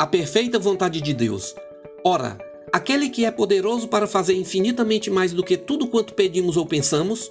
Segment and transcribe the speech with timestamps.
[0.00, 1.54] a perfeita vontade de Deus.
[2.02, 2.38] Ora,
[2.72, 7.30] aquele que é poderoso para fazer infinitamente mais do que tudo quanto pedimos ou pensamos,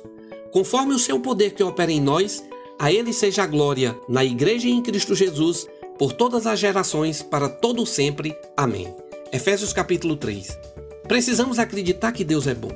[0.52, 2.44] conforme o seu poder que opera em nós,
[2.78, 5.66] a ele seja a glória na igreja e em Cristo Jesus,
[5.98, 8.38] por todas as gerações, para todo sempre.
[8.56, 8.94] Amém.
[9.34, 10.56] Efésios capítulo 3.
[11.08, 12.72] Precisamos acreditar que Deus é bom.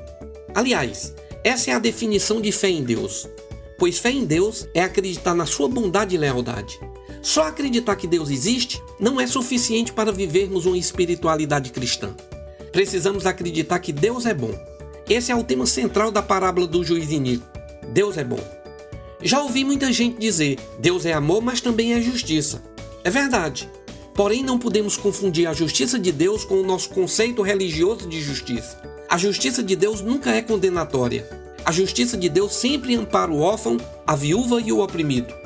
[0.56, 1.14] Aliás,
[1.44, 3.30] essa é a definição de fé em Deus.
[3.78, 6.80] Pois fé em Deus é acreditar na sua bondade e lealdade.
[7.24, 12.14] Só acreditar que Deus existe não é suficiente para vivermos uma espiritualidade cristã.
[12.74, 14.54] Precisamos acreditar que Deus é bom.
[15.10, 17.48] Esse é o tema central da parábola do juiz iníquo.
[17.94, 18.40] Deus é bom.
[19.22, 22.62] Já ouvi muita gente dizer: Deus é amor, mas também é justiça.
[23.06, 23.70] É verdade.
[24.14, 28.82] Porém, não podemos confundir a justiça de Deus com o nosso conceito religioso de justiça.
[29.10, 31.26] A justiça de Deus nunca é condenatória.
[31.64, 35.43] A justiça de Deus sempre ampara o órfão, a viúva e o oprimido.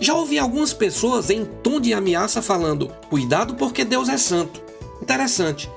[0.00, 4.62] Já ouvi algumas pessoas em tom de ameaça falando: cuidado porque Deus é santo.
[5.02, 5.70] Interessante.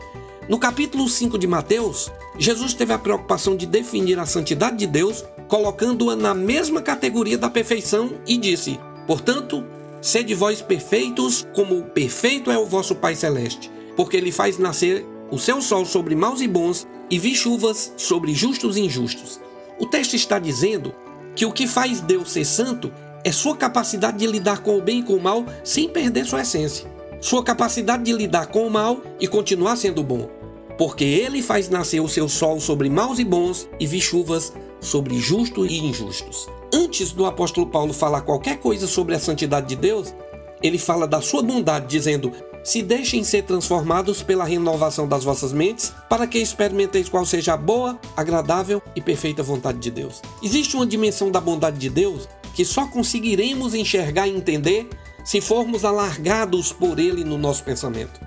[0.48, 5.23] No capítulo 5 de Mateus, Jesus teve a preocupação de definir a santidade de Deus,
[5.48, 9.64] colocando-a na mesma categoria da perfeição e disse: Portanto,
[10.03, 15.39] Sede vós perfeitos, como perfeito é o vosso Pai Celeste, porque ele faz nascer o
[15.39, 19.39] seu sol sobre maus e bons e vi chuvas sobre justos e injustos.
[19.80, 20.94] O texto está dizendo
[21.38, 22.92] que o que faz Deus ser santo
[23.24, 26.42] é sua capacidade de lidar com o bem e com o mal sem perder sua
[26.42, 26.92] essência.
[27.22, 30.30] Sua capacidade de lidar com o mal e continuar sendo bom.
[30.78, 34.52] Porque ele faz nascer o seu sol sobre maus e bons e vi chuvas
[34.82, 39.76] sobre justos e injustos antes do apóstolo Paulo falar qualquer coisa sobre a santidade de
[39.76, 40.14] Deus,
[40.62, 42.32] ele fala da sua bondade, dizendo:
[42.64, 47.58] Se deixem ser transformados pela renovação das vossas mentes, para que experimenteis qual seja a
[47.58, 50.22] boa, agradável e perfeita vontade de Deus.
[50.42, 54.90] Existe uma dimensão da bondade de Deus que só conseguiremos enxergar e entender
[55.23, 58.20] se formos alargados por ele no nosso pensamento.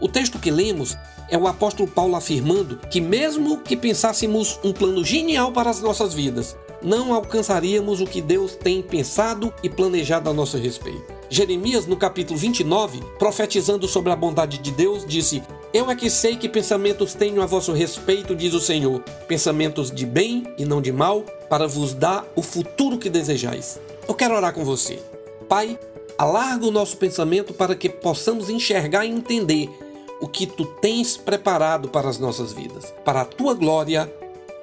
[0.00, 0.96] O texto que lemos
[1.28, 6.14] é o apóstolo Paulo afirmando que, mesmo que pensássemos um plano genial para as nossas
[6.14, 11.12] vidas, não alcançaríamos o que Deus tem pensado e planejado a nosso respeito.
[11.30, 15.42] Jeremias, no capítulo 29, profetizando sobre a bondade de Deus, disse:
[15.74, 20.06] Eu é que sei que pensamentos tenho a vosso respeito, diz o Senhor, pensamentos de
[20.06, 23.80] bem e não de mal, para vos dar o futuro que desejais.
[24.06, 25.02] Eu quero orar com você.
[25.48, 25.76] Pai,
[26.16, 29.68] alarga o nosso pensamento para que possamos enxergar e entender
[30.20, 32.94] o que tu tens preparado para as nossas vidas.
[33.04, 34.08] Para a tua glória.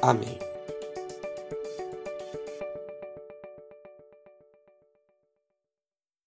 [0.01, 0.50] Amém.